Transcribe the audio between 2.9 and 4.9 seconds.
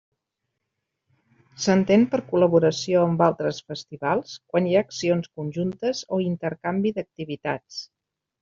amb altres festivals quan hi ha